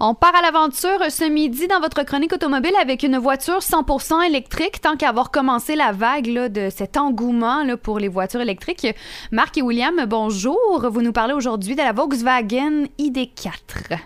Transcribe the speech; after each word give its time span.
On 0.00 0.14
part 0.14 0.32
à 0.36 0.42
l'aventure 0.42 1.10
ce 1.10 1.28
midi 1.28 1.66
dans 1.66 1.80
votre 1.80 2.04
chronique 2.04 2.32
automobile 2.32 2.74
avec 2.80 3.02
une 3.02 3.18
voiture 3.18 3.58
100% 3.58 4.24
électrique, 4.28 4.80
tant 4.80 4.96
qu'à 4.96 5.08
avoir 5.08 5.32
commencé 5.32 5.74
la 5.74 5.90
vague 5.90 6.26
là, 6.26 6.48
de 6.48 6.68
cet 6.70 6.96
engouement 6.96 7.64
là, 7.64 7.76
pour 7.76 7.98
les 7.98 8.06
voitures 8.06 8.40
électriques. 8.40 8.86
Marc 9.32 9.58
et 9.58 9.62
William, 9.62 10.04
bonjour. 10.06 10.88
Vous 10.88 11.02
nous 11.02 11.10
parlez 11.10 11.34
aujourd'hui 11.34 11.74
de 11.74 11.82
la 11.82 11.92
Volkswagen 11.92 12.84
ID4. 13.00 13.98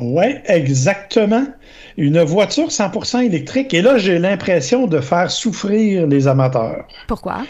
Oui, 0.00 0.24
exactement. 0.46 1.46
Une 1.96 2.20
voiture 2.24 2.66
100% 2.66 3.22
électrique. 3.22 3.72
Et 3.72 3.82
là, 3.82 3.98
j'ai 3.98 4.18
l'impression 4.18 4.88
de 4.88 4.98
faire 4.98 5.30
souffrir 5.30 6.08
les 6.08 6.26
amateurs. 6.26 6.88
Pourquoi? 7.06 7.42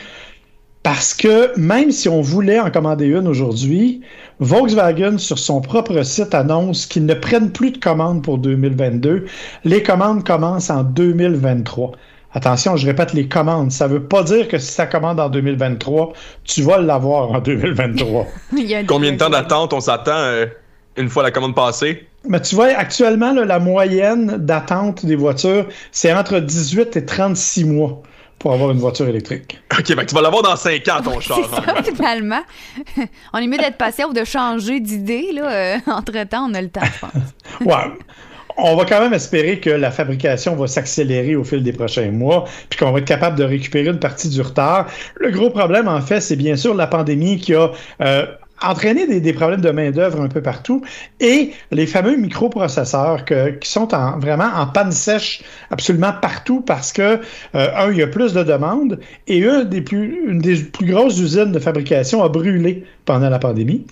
Parce 0.85 1.14
que 1.14 1.59
même 1.59 1.91
si 1.91 2.11
on 2.11 2.21
voulait 2.21 2.61
en 2.61 2.71
commander 2.71 3.07
une 3.07 3.27
aujourd'hui, 3.27 4.03
Volkswagen, 4.39 5.17
sur 5.17 5.39
son 5.39 5.62
propre 5.62 6.03
site, 6.03 6.35
annonce 6.35 6.85
qu'ils 6.85 7.07
ne 7.07 7.14
prennent 7.14 7.50
plus 7.50 7.71
de 7.71 7.79
commandes 7.79 8.23
pour 8.23 8.37
2022. 8.37 9.25
Les 9.64 9.82
commandes 9.82 10.25
commencent 10.25 10.68
en 10.68 10.85
2023. 10.85 11.93
Attention, 12.35 12.76
je 12.76 12.85
répète 12.85 13.14
les 13.14 13.26
commandes. 13.26 13.73
Ça 13.73 13.89
ne 13.89 13.95
veut 13.95 14.03
pas 14.03 14.23
dire 14.25 14.46
que 14.46 14.59
si 14.59 14.73
ça 14.73 14.86
commande 14.86 15.18
en 15.21 15.31
2023, 15.31 16.12
tu 16.45 16.61
vas 16.61 16.79
l'avoir 16.79 17.31
en 17.31 17.40
2023. 17.40 18.26
Combien 18.87 19.12
de 19.12 19.17
temps 19.17 19.31
d'attente 19.31 19.73
on 19.73 19.81
s'attend 19.81 20.12
euh, 20.12 20.45
une 20.98 21.09
fois 21.09 21.23
la 21.23 21.31
commande 21.31 21.54
passée? 21.54 22.07
Mais 22.29 22.43
tu 22.43 22.57
vois, 22.57 22.67
actuellement, 22.76 23.32
la 23.32 23.59
moyenne 23.59 24.37
d'attente 24.37 25.07
des 25.07 25.17
voitures, 25.17 25.67
c'est 25.93 26.12
entre 26.12 26.40
18 26.40 26.95
et 26.98 27.07
36 27.07 27.64
mois 27.64 28.03
pour 28.39 28.53
avoir 28.53 28.71
une 28.71 28.79
voiture 28.79 29.09
électrique. 29.09 29.61
OK, 29.79 29.95
ben 29.95 30.05
tu 30.05 30.15
vas 30.15 30.21
l'avoir 30.21 30.43
dans 30.43 30.57
5 30.57 30.87
ans, 30.89 31.03
ton 31.03 31.21
char. 31.21 31.39
Ça, 31.49 31.83
finalement. 31.83 32.43
On 33.33 33.39
est 33.39 33.47
mieux 33.47 33.59
d'être 33.59 33.79
patient 33.79 34.09
ou 34.11 34.12
de 34.12 34.25
changer 34.25 34.81
d'idée. 34.81 35.33
Là. 35.33 35.51
Euh, 35.51 35.79
entre-temps, 35.87 36.48
on 36.51 36.55
a 36.55 36.61
le 36.61 36.69
temps, 36.69 36.81
je 36.84 37.01
pense. 37.01 37.11
ouais. 37.67 37.93
On 38.57 38.77
va 38.77 38.84
quand 38.84 39.01
même 39.01 39.15
espérer 39.15 39.59
que 39.59 39.70
la 39.70 39.91
fabrication 39.91 40.55
va 40.55 40.69
s'accélérer 40.69 41.35
au 41.35 41.43
fil 41.43 41.63
des 41.63 41.73
prochains 41.73 42.13
mois, 42.13 42.45
puis 42.71 42.79
qu'on 42.79 42.93
va 42.93 43.01
être 43.01 43.05
capable 43.05 43.37
de 43.37 43.43
récupérer 43.43 43.89
une 43.89 43.99
partie 43.99 44.29
du 44.29 44.41
retard. 44.41 44.87
Le 45.17 45.31
gros 45.33 45.51
problème, 45.51 45.89
en 45.89 46.01
fait, 46.01 46.21
c'est 46.21 46.37
bien 46.37 46.55
sûr 46.55 46.73
la 46.75 46.87
pandémie 46.87 47.39
qui 47.39 47.53
a 47.55 47.73
euh, 48.01 48.27
entraîner 48.69 49.20
des, 49.20 49.33
problèmes 49.33 49.61
de 49.61 49.70
main-d'œuvre 49.70 50.20
un 50.20 50.29
peu 50.29 50.43
partout 50.43 50.83
et 51.20 51.53
les 51.70 51.87
fameux 51.87 52.17
microprocesseurs 52.17 53.25
qui 53.25 53.69
sont 53.69 53.89
vraiment 54.19 54.51
en 54.55 54.67
panne 54.67 54.93
sèche 54.93 55.43
absolument 55.70 56.12
partout 56.20 56.61
parce 56.61 56.92
que, 56.92 57.20
euh, 57.55 57.69
un, 57.77 57.91
il 57.91 57.98
y 57.98 58.03
a 58.03 58.07
plus 58.07 58.33
de 58.33 58.42
demandes 58.42 58.98
et 59.27 59.39
une 59.39 59.65
des, 59.65 59.81
plus, 59.81 60.29
une 60.29 60.39
des 60.39 60.57
plus 60.57 60.87
grosses 60.87 61.19
usines 61.19 61.53
de 61.53 61.59
fabrication 61.59 62.23
a 62.23 62.29
brûlé 62.29 62.85
pendant 63.05 63.29
la 63.29 63.39
pandémie 63.39 63.87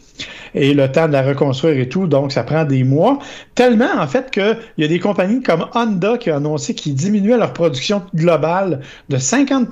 et 0.54 0.74
le 0.74 0.90
temps 0.90 1.08
de 1.08 1.12
la 1.12 1.22
reconstruire 1.22 1.78
et 1.78 1.88
tout, 1.88 2.06
donc 2.06 2.32
ça 2.32 2.42
prend 2.42 2.64
des 2.64 2.84
mois. 2.84 3.18
Tellement, 3.54 3.90
en 3.98 4.06
fait, 4.06 4.30
qu'il 4.30 4.56
y 4.78 4.84
a 4.84 4.88
des 4.88 4.98
compagnies 4.98 5.42
comme 5.42 5.66
Honda 5.74 6.18
qui 6.18 6.30
ont 6.30 6.36
annoncé 6.36 6.74
qu'ils 6.74 6.94
diminuaient 6.94 7.38
leur 7.38 7.52
production 7.52 8.02
globale 8.14 8.80
de 9.08 9.16
50 9.16 9.68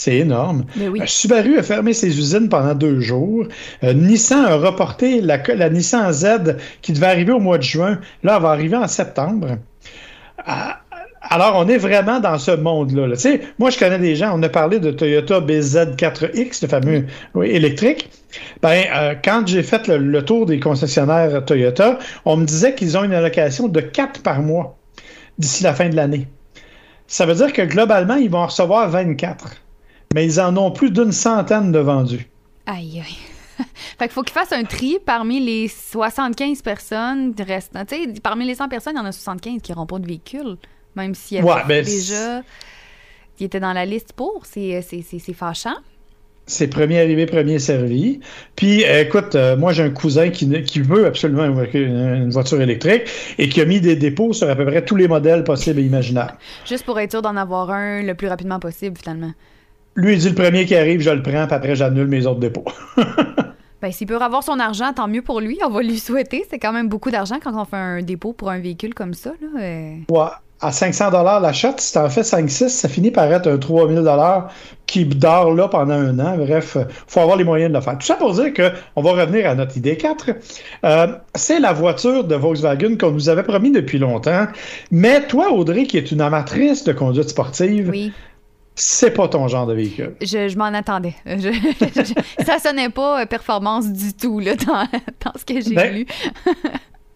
c'est 0.00 0.16
énorme. 0.16 0.64
Euh, 0.80 1.04
Subaru 1.04 1.58
a 1.58 1.62
fermé 1.62 1.92
ses 1.92 2.18
usines 2.18 2.48
pendant 2.48 2.74
deux 2.74 3.00
jours. 3.00 3.44
Euh, 3.84 3.92
Nissan 3.92 4.46
a 4.46 4.56
reporté 4.56 5.20
la, 5.20 5.36
la, 5.54 5.68
Nissan 5.68 6.10
Z 6.10 6.56
qui 6.80 6.94
devait 6.94 7.08
arriver 7.08 7.32
au 7.32 7.38
mois 7.38 7.58
de 7.58 7.64
juin. 7.64 8.00
Là, 8.22 8.36
elle 8.36 8.42
va 8.42 8.48
arriver 8.48 8.78
en 8.78 8.88
septembre. 8.88 9.58
Ah, 10.38 10.80
alors, 11.20 11.52
on 11.56 11.68
est 11.68 11.76
vraiment 11.76 12.18
dans 12.18 12.38
ce 12.38 12.52
monde-là. 12.52 13.08
Moi, 13.58 13.68
je 13.68 13.78
connais 13.78 13.98
des 13.98 14.16
gens, 14.16 14.32
on 14.34 14.42
a 14.42 14.48
parlé 14.48 14.78
de 14.78 14.90
Toyota 14.90 15.38
BZ4X, 15.38 16.62
le 16.62 16.68
fameux 16.68 17.04
électrique. 17.44 18.08
Ben, 18.62 18.84
euh, 18.94 19.14
quand 19.22 19.46
j'ai 19.46 19.62
fait 19.62 19.86
le, 19.86 20.24
tour 20.24 20.46
des 20.46 20.60
concessionnaires 20.60 21.44
Toyota, 21.44 21.98
on 22.24 22.38
me 22.38 22.46
disait 22.46 22.74
qu'ils 22.74 22.96
ont 22.96 23.04
une 23.04 23.12
allocation 23.12 23.68
de 23.68 23.80
4 23.82 24.22
par 24.22 24.40
mois 24.40 24.78
d'ici 25.38 25.62
la 25.62 25.74
fin 25.74 25.90
de 25.90 25.96
l'année. 25.96 26.26
Ça 27.06 27.26
veut 27.26 27.34
dire 27.34 27.52
que 27.52 27.62
globalement, 27.62 28.14
ils 28.14 28.30
vont 28.30 28.38
en 28.38 28.46
recevoir 28.46 28.88
24 28.88 29.56
mais 30.14 30.24
ils 30.24 30.40
en 30.40 30.56
ont 30.56 30.72
plus 30.72 30.90
d'une 30.90 31.12
centaine 31.12 31.70
de 31.70 31.78
vendus. 31.78 32.28
Aïe, 32.66 33.00
aïe. 33.00 33.64
fait 33.98 34.06
qu'il 34.06 34.10
faut 34.10 34.22
qu'ils 34.22 34.34
fassent 34.34 34.52
un 34.52 34.64
tri 34.64 34.98
parmi 35.04 35.38
les 35.38 35.68
75 35.68 36.62
personnes 36.62 37.34
restant. 37.38 37.84
Tu 37.84 37.94
sais, 37.94 38.20
parmi 38.20 38.46
les 38.46 38.56
100 38.56 38.68
personnes, 38.68 38.94
il 38.96 38.98
y 38.98 39.02
en 39.02 39.06
a 39.06 39.12
75 39.12 39.62
qui 39.62 39.70
n'auront 39.70 39.86
pas 39.86 39.98
de 39.98 40.06
véhicule, 40.06 40.56
même 40.96 41.14
s'il 41.14 41.36
y 41.36 41.40
avait 41.40 41.64
ben, 41.68 41.84
déjà 41.84 42.42
qui 43.36 43.44
étaient 43.44 43.60
dans 43.60 43.72
la 43.72 43.86
liste 43.86 44.12
pour. 44.12 44.44
C'est 44.44 44.82
fâchant. 45.32 45.76
C'est 46.46 46.66
premier 46.66 47.00
arrivé, 47.00 47.26
premier 47.26 47.60
servi. 47.60 48.18
Puis, 48.56 48.82
écoute, 48.82 49.36
euh, 49.36 49.56
moi, 49.56 49.72
j'ai 49.72 49.84
un 49.84 49.90
cousin 49.90 50.30
qui, 50.30 50.50
qui, 50.64 50.80
veut 50.80 51.06
absolument 51.06 51.44
une, 51.72 52.30
voiture 52.30 52.60
électrique 52.60 53.04
et 53.38 53.48
qui 53.48 53.60
a 53.60 53.64
mis 53.64 53.80
des 53.80 53.94
dépôts 53.94 54.32
sur 54.32 54.50
à 54.50 54.56
peu 54.56 54.66
près 54.66 54.84
tous 54.84 54.96
les 54.96 55.06
modèles 55.06 55.44
possibles 55.44 55.78
et 55.78 55.84
imaginables. 55.84 56.34
Juste 56.66 56.84
pour 56.84 56.98
être 56.98 57.12
sûr 57.12 57.22
d'en 57.22 57.36
avoir 57.36 57.70
un 57.70 58.02
le 58.02 58.14
plus 58.14 58.26
rapidement 58.26 58.58
possible, 58.58 58.98
finalement. 58.98 59.32
Lui, 60.00 60.14
il 60.14 60.18
dit 60.18 60.30
le 60.30 60.34
premier 60.34 60.64
qui 60.64 60.74
arrive, 60.74 61.02
je 61.02 61.10
le 61.10 61.20
prends, 61.20 61.46
puis 61.46 61.54
après, 61.54 61.76
j'annule 61.76 62.06
mes 62.06 62.24
autres 62.24 62.40
dépôts. 62.40 62.64
ben, 63.82 63.92
s'il 63.92 64.06
peut 64.06 64.16
avoir 64.16 64.42
son 64.42 64.58
argent, 64.58 64.94
tant 64.94 65.08
mieux 65.08 65.20
pour 65.20 65.40
lui. 65.40 65.58
On 65.62 65.68
va 65.68 65.82
lui 65.82 65.98
souhaiter. 65.98 66.46
C'est 66.48 66.58
quand 66.58 66.72
même 66.72 66.88
beaucoup 66.88 67.10
d'argent 67.10 67.36
quand 67.42 67.52
on 67.54 67.66
fait 67.66 67.76
un 67.76 68.00
dépôt 68.00 68.32
pour 68.32 68.48
un 68.48 68.60
véhicule 68.60 68.94
comme 68.94 69.12
ça. 69.12 69.32
Là. 69.42 69.60
Euh. 69.60 69.96
Ouais. 70.08 70.30
À 70.62 70.72
500 70.72 71.10
l'achat, 71.40 71.74
si 71.78 71.94
t'en 71.94 72.08
fais 72.10 72.20
5-6, 72.20 72.68
ça 72.68 72.88
finit 72.88 73.10
par 73.10 73.30
être 73.32 73.46
un 73.46 73.56
3000 73.56 74.02
qui 74.86 75.06
dort 75.06 75.54
là 75.54 75.68
pendant 75.68 75.94
un 75.94 76.18
an. 76.18 76.36
Bref, 76.36 76.76
faut 77.06 77.20
avoir 77.20 77.38
les 77.38 77.44
moyens 77.44 77.70
de 77.70 77.76
le 77.76 77.82
faire. 77.82 77.96
Tout 77.96 78.06
ça 78.06 78.16
pour 78.16 78.34
dire 78.34 78.52
qu'on 78.52 79.02
va 79.02 79.10
revenir 79.12 79.48
à 79.48 79.54
notre 79.54 79.78
idée 79.78 79.96
4. 79.96 80.30
Euh, 80.84 81.06
c'est 81.34 81.60
la 81.60 81.72
voiture 81.72 82.24
de 82.24 82.34
Volkswagen 82.34 82.96
qu'on 82.98 83.10
nous 83.10 83.30
avait 83.30 83.42
promis 83.42 83.70
depuis 83.70 83.98
longtemps. 83.98 84.48
Mais 84.90 85.26
toi, 85.26 85.50
Audrey, 85.50 85.84
qui 85.84 85.96
est 85.96 86.10
une 86.10 86.20
amatrice 86.20 86.84
de 86.84 86.92
conduite 86.92 87.30
sportive, 87.30 87.88
oui 87.90 88.12
c'est 88.80 89.10
pas 89.10 89.28
ton 89.28 89.46
genre 89.48 89.66
de 89.66 89.74
véhicule. 89.74 90.14
Je, 90.22 90.56
m'en 90.56 90.66
attendais. 90.66 91.14
ça 92.46 92.58
sonnait 92.58 92.88
pas 92.88 93.22
euh, 93.22 93.26
performance 93.26 93.92
du 93.92 94.12
tout 94.14 94.40
là, 94.40 94.54
dans, 94.56 94.86
ce 95.36 95.44
que 95.44 95.60
j'ai 95.60 95.74
ben, 95.74 95.94
lu. 95.94 96.06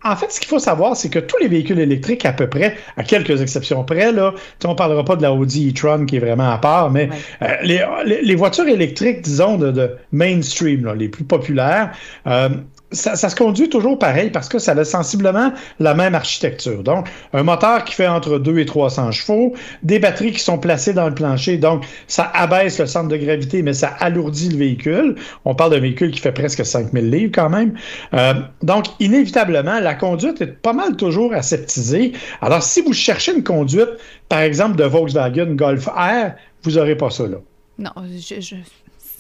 en 0.04 0.16
fait, 0.16 0.30
ce 0.30 0.38
qu'il 0.38 0.48
faut 0.48 0.58
savoir, 0.58 0.97
c'est 0.97 1.08
que 1.08 1.19
tous 1.19 1.38
les 1.38 1.48
véhicules 1.48 1.78
électriques, 1.78 2.26
à 2.26 2.32
peu 2.32 2.48
près, 2.48 2.76
à 2.97 3.02
quelques 3.02 3.41
exceptions 3.41 3.82
près, 3.84 4.12
là, 4.12 4.34
on 4.64 4.70
ne 4.70 4.75
parlera 4.75 5.04
pas 5.04 5.16
de 5.16 5.22
la 5.22 5.32
Audi 5.32 5.70
e-tron 5.70 6.04
qui 6.04 6.16
est 6.16 6.20
vraiment 6.20 6.50
à 6.50 6.58
part, 6.58 6.91
mais 6.91 7.08
euh, 7.42 7.56
les, 7.62 8.34
voitures 8.34 8.69
électriques, 8.69 9.22
disons, 9.22 9.56
de, 9.56 9.96
mainstream, 10.12 10.92
les 10.94 11.08
plus 11.08 11.25
populaires, 11.25 11.92
euh, 12.26 12.50
ça, 12.94 13.16
se 13.16 13.37
conduit 13.37 13.69
toujours 13.69 13.99
pareil 13.99 14.31
parce 14.31 14.49
que 14.49 14.59
ça 14.59 14.72
a 14.72 14.84
sensiblement 14.84 15.53
la 15.81 15.94
même 15.94 16.15
architecture. 16.15 16.82
Donc, 16.82 17.09
un 17.32 17.43
moteur 17.43 17.84
qui 17.84 17.94
fait 17.94 18.06
entre 18.06 18.38
2 18.38 18.59
et 18.59 18.66
300 18.66 19.12
chevaux, 19.12 19.55
des 19.82 19.99
batteries 19.99 20.32
qui 20.32 20.41
sont 20.41 20.59
placées 20.59 20.93
dans 20.93 21.09
le 21.09 21.15
plancher, 21.15 21.59
donc 21.59 21.84
ça 22.06 22.31
abaisse 22.34 22.78
le 22.78 22.87
centre 22.87 23.09
de 23.09 23.16
gravité, 23.16 23.62
mais 23.62 23.72
ça 23.72 23.88
alourdit 24.00 24.49
le 24.49 24.56
véhicule. 24.56 25.16
On 25.44 25.55
parle 25.55 25.72
d'un 25.72 25.81
véhicule 25.81 26.10
qui 26.10 26.21
fait 26.21 26.32
presque 26.32 26.65
5000 26.65 27.10
livres 27.10 27.32
quand 27.34 27.50
même. 27.50 27.75
Euh, 28.15 28.34
donc, 28.62 28.87
inévitablement, 29.00 29.81
la 29.81 29.94
conduite 29.94 30.41
est 30.41 30.47
pas 30.47 30.72
mal 30.72 30.97
toujours 30.97 31.32
aseptisée. 31.32 32.12
Alors, 32.41 32.62
si 32.62 32.81
vous 32.82 32.93
cherchez 32.93 33.34
une 33.34 33.44
conduite, 33.44 33.91
par 34.28 34.41
exemple, 34.41 34.76
de 34.76 34.84
Volkswagen 34.84 35.55
Golf 35.55 35.87
R, 35.87 36.32
vous 36.62 36.72
n'aurez 36.72 36.97
pas 36.97 37.11
ça 37.11 37.26
là. 37.26 37.38
Non, 37.78 37.91
je 38.06 38.56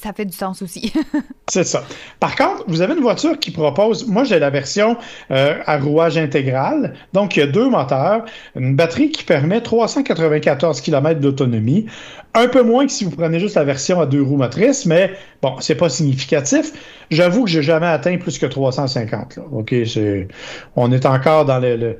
ça 0.04 0.12
fait 0.12 0.26
du 0.26 0.36
sens 0.36 0.60
aussi. 0.60 0.92
c'est 1.48 1.64
ça. 1.64 1.82
Par 2.20 2.36
contre, 2.36 2.64
vous 2.68 2.82
avez 2.82 2.92
une 2.94 3.00
voiture 3.00 3.38
qui 3.38 3.50
propose, 3.50 4.06
moi 4.06 4.24
j'ai 4.24 4.38
la 4.38 4.50
version 4.50 4.98
euh, 5.30 5.58
à 5.64 5.78
rouage 5.78 6.18
intégral, 6.18 6.94
donc 7.14 7.36
il 7.36 7.40
y 7.40 7.42
a 7.42 7.46
deux 7.46 7.70
moteurs, 7.70 8.26
une 8.54 8.76
batterie 8.76 9.10
qui 9.10 9.24
permet 9.24 9.62
394 9.62 10.82
km 10.82 11.20
d'autonomie, 11.20 11.86
un 12.34 12.48
peu 12.48 12.62
moins 12.62 12.84
que 12.84 12.92
si 12.92 13.04
vous 13.04 13.12
prenez 13.12 13.40
juste 13.40 13.56
la 13.56 13.64
version 13.64 13.98
à 13.98 14.06
deux 14.06 14.20
roues 14.20 14.36
motrices, 14.36 14.84
mais 14.84 15.12
bon, 15.40 15.56
c'est 15.60 15.76
pas 15.76 15.88
significatif. 15.88 16.72
J'avoue 17.10 17.44
que 17.44 17.50
j'ai 17.50 17.62
jamais 17.62 17.86
atteint 17.86 18.18
plus 18.18 18.38
que 18.38 18.46
350. 18.46 19.36
Là. 19.36 19.42
OK, 19.52 19.74
c'est, 19.86 20.28
on 20.76 20.92
est 20.92 21.06
encore 21.06 21.46
dans 21.46 21.60
le, 21.60 21.98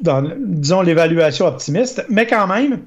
dans, 0.00 0.22
disons, 0.38 0.82
l'évaluation 0.82 1.46
optimiste, 1.46 2.04
mais 2.10 2.26
quand 2.26 2.46
même, 2.46 2.80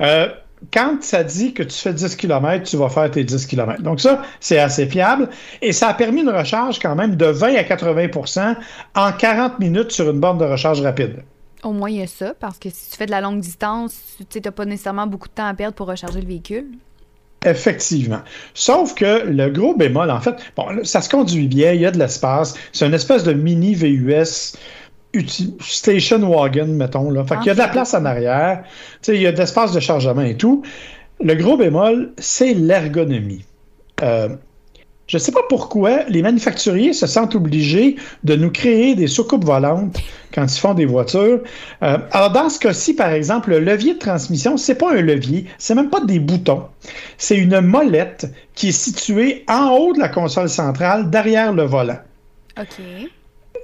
euh, 0.00 0.28
quand 0.72 1.02
ça 1.02 1.24
dit 1.24 1.52
que 1.54 1.62
tu 1.62 1.76
fais 1.76 1.92
10 1.92 2.16
km, 2.16 2.62
tu 2.62 2.76
vas 2.76 2.88
faire 2.88 3.10
tes 3.10 3.24
10 3.24 3.46
km. 3.46 3.82
Donc 3.82 4.00
ça, 4.00 4.22
c'est 4.40 4.58
assez 4.58 4.86
fiable. 4.86 5.28
Et 5.60 5.72
ça 5.72 5.88
a 5.88 5.94
permis 5.94 6.22
une 6.22 6.30
recharge 6.30 6.78
quand 6.78 6.94
même 6.94 7.16
de 7.16 7.26
20 7.26 7.54
à 7.56 7.62
80% 7.62 8.56
en 8.94 9.12
40 9.12 9.58
minutes 9.58 9.92
sur 9.92 10.10
une 10.10 10.20
borne 10.20 10.38
de 10.38 10.44
recharge 10.44 10.80
rapide. 10.80 11.22
Au 11.62 11.72
moins, 11.72 11.90
il 11.90 11.98
y 11.98 12.02
a 12.02 12.06
ça, 12.06 12.34
parce 12.38 12.58
que 12.58 12.68
si 12.70 12.90
tu 12.90 12.96
fais 12.96 13.06
de 13.06 13.12
la 13.12 13.20
longue 13.20 13.40
distance, 13.40 13.94
tu 14.28 14.40
n'as 14.40 14.50
pas 14.50 14.64
nécessairement 14.64 15.06
beaucoup 15.06 15.28
de 15.28 15.34
temps 15.34 15.46
à 15.46 15.54
perdre 15.54 15.74
pour 15.74 15.86
recharger 15.86 16.20
le 16.20 16.26
véhicule. 16.26 16.66
Effectivement. 17.44 18.20
Sauf 18.54 18.94
que 18.94 19.26
le 19.26 19.48
gros 19.50 19.76
bémol, 19.76 20.10
en 20.10 20.20
fait, 20.20 20.36
bon, 20.56 20.84
ça 20.84 21.00
se 21.00 21.08
conduit 21.08 21.48
bien, 21.48 21.72
il 21.72 21.80
y 21.80 21.86
a 21.86 21.90
de 21.90 21.98
l'espace. 21.98 22.54
C'est 22.72 22.86
une 22.86 22.94
espèce 22.94 23.24
de 23.24 23.32
mini 23.32 23.74
VUS 23.74 24.56
station 25.60 26.18
wagon, 26.28 26.66
mettons. 26.68 27.10
Là. 27.10 27.24
Fait 27.24 27.36
qu'il 27.38 27.46
y 27.46 27.50
a 27.50 27.54
de 27.54 27.58
la 27.58 27.66
ah, 27.66 27.72
place 27.72 27.94
en 27.94 28.04
arrière, 28.04 28.64
il 29.08 29.16
y 29.16 29.26
a 29.26 29.32
de 29.32 29.38
l'espace 29.38 29.72
de 29.72 29.80
chargement 29.80 30.22
et 30.22 30.36
tout. 30.36 30.62
Le 31.22 31.34
gros 31.34 31.56
bémol, 31.56 32.12
c'est 32.18 32.54
l'ergonomie. 32.54 33.44
Euh, 34.02 34.28
Je 35.06 35.18
ne 35.18 35.20
sais 35.20 35.32
pas 35.32 35.42
pourquoi 35.48 36.04
les 36.08 36.22
manufacturiers 36.22 36.94
se 36.94 37.06
sentent 37.06 37.34
obligés 37.34 37.96
de 38.24 38.34
nous 38.34 38.50
créer 38.50 38.94
des 38.94 39.06
soucoupes 39.06 39.44
volantes 39.44 39.98
quand 40.32 40.46
ils 40.46 40.58
font 40.58 40.74
des 40.74 40.86
voitures. 40.86 41.40
Euh, 41.82 41.98
alors, 42.12 42.32
dans 42.32 42.48
ce 42.48 42.58
cas-ci, 42.58 42.94
par 42.94 43.10
exemple, 43.10 43.50
le 43.50 43.60
levier 43.60 43.94
de 43.94 43.98
transmission, 43.98 44.56
c'est 44.56 44.76
pas 44.76 44.92
un 44.92 45.02
levier, 45.02 45.46
c'est 45.58 45.74
même 45.74 45.90
pas 45.90 46.00
des 46.00 46.18
boutons. 46.18 46.64
C'est 47.18 47.36
une 47.36 47.60
molette 47.60 48.32
qui 48.54 48.68
est 48.68 48.72
située 48.72 49.44
en 49.48 49.76
haut 49.76 49.92
de 49.92 50.00
la 50.00 50.08
console 50.08 50.48
centrale, 50.48 51.10
derrière 51.10 51.52
le 51.52 51.64
volant. 51.64 51.98
OK. 52.58 52.80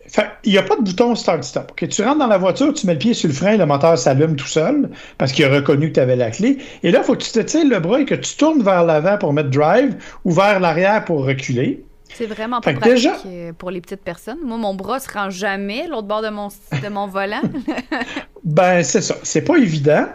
Fait, 0.08 0.26
il 0.44 0.52
n'y 0.52 0.58
a 0.58 0.62
pas 0.62 0.76
de 0.76 0.82
bouton 0.82 1.14
start-stop. 1.14 1.72
Okay, 1.72 1.88
tu 1.88 2.02
rentres 2.02 2.19
dans 2.19 2.26
la 2.26 2.38
voiture, 2.38 2.72
tu 2.72 2.87
mets 2.87 2.94
le 2.94 2.99
pied 2.99 3.14
sur 3.14 3.28
le 3.28 3.34
frein, 3.34 3.56
le 3.56 3.66
moteur 3.66 3.99
s'allume 3.99 4.37
tout 4.37 4.46
seul 4.46 4.88
parce 5.19 5.32
qu'il 5.32 5.44
a 5.44 5.50
reconnu 5.50 5.88
que 5.88 5.94
tu 5.94 6.00
avais 6.00 6.16
la 6.16 6.31
clé. 6.31 6.58
Et 6.82 6.90
là, 6.90 7.00
il 7.00 7.05
faut 7.05 7.14
que 7.14 7.22
tu 7.22 7.31
te 7.31 7.40
tires 7.40 7.69
le 7.69 7.78
bras 7.78 8.00
et 8.00 8.05
que 8.06 8.14
tu 8.14 8.37
tournes 8.37 8.62
vers 8.62 8.84
l'avant 8.84 9.19
pour 9.19 9.32
mettre 9.32 9.50
drive 9.50 9.96
ou 10.25 10.32
vers 10.32 10.60
l'arrière 10.60 11.05
pour 11.05 11.26
reculer. 11.26 11.84
C'est 12.14 12.26
vraiment 12.26 12.60
pas 12.60 12.72
pratique 12.72 12.94
déjà... 12.94 13.16
pour 13.58 13.70
les 13.70 13.81
petites 13.81 14.02
personnes. 14.02 14.38
Moi, 14.43 14.56
mon 14.56 14.75
bras 14.75 14.99
se 14.99 15.12
rend 15.12 15.28
jamais 15.28 15.87
l'autre 15.87 16.08
bord 16.08 16.22
de 16.22 16.31
mon, 16.31 16.49
de 16.49 16.88
mon 16.88 17.06
volant. 17.06 17.43
ben, 18.44 18.82
c'est 18.82 19.02
ça. 19.02 19.16
C'est 19.22 19.43
pas 19.43 19.56
évident. 19.56 20.06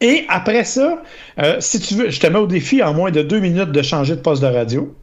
Et 0.00 0.26
après 0.28 0.64
ça, 0.64 1.02
euh, 1.38 1.56
si 1.60 1.80
tu 1.80 1.94
veux, 1.94 2.10
je 2.10 2.20
te 2.20 2.26
mets 2.26 2.38
au 2.38 2.46
défi 2.46 2.82
en 2.82 2.92
moins 2.92 3.10
de 3.10 3.22
deux 3.22 3.40
minutes 3.40 3.72
de 3.72 3.82
changer 3.82 4.14
de 4.14 4.20
poste 4.20 4.42
de 4.42 4.48
radio. 4.48 4.94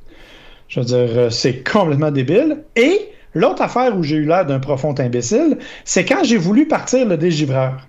Je 0.67 0.79
veux 0.79 0.85
dire, 0.85 0.97
euh, 0.97 1.29
c'est 1.31 1.63
complètement 1.63 2.11
débile. 2.11 2.63
Et 2.75 3.09
L'autre 3.35 3.61
affaire 3.61 3.95
où 3.95 4.01
j'ai 4.01 4.15
eu 4.15 4.25
l'air 4.25 4.45
d'un 4.45 4.59
profond 4.59 4.95
imbécile, 4.97 5.59
c'est 5.83 6.05
quand 6.05 6.23
j'ai 6.23 6.37
voulu 6.37 6.67
partir 6.67 7.05
le 7.05 7.17
dégivreur. 7.17 7.85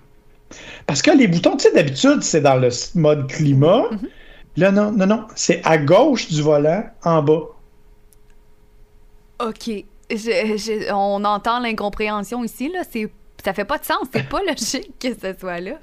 Parce 0.85 1.01
que 1.01 1.11
les 1.11 1.27
boutons, 1.27 1.55
tu 1.55 1.63
sais, 1.63 1.73
d'habitude, 1.73 2.21
c'est 2.21 2.41
dans 2.41 2.55
le 2.55 2.69
mode 2.95 3.27
climat. 3.27 3.85
Mhm. 3.91 4.09
Là, 4.57 4.71
non, 4.71 4.91
non, 4.91 5.05
non. 5.05 5.27
C'est 5.35 5.61
à 5.63 5.77
gauche 5.77 6.27
du 6.29 6.41
volant, 6.41 6.83
en 7.03 7.23
bas. 7.23 7.43
OK. 9.39 9.69
on 10.91 11.23
entend 11.25 11.59
l'incompréhension 11.59 12.43
ici, 12.43 12.69
là. 12.69 12.81
C'est, 12.89 13.09
ça 13.43 13.53
fait 13.53 13.65
pas 13.65 13.77
de 13.77 13.85
sens. 13.85 14.07
C'est 14.13 14.27
pas 14.27 14.41
logique 14.47 14.91
que 14.99 15.13
ce 15.13 15.39
soit 15.39 15.59
là. 15.59 15.73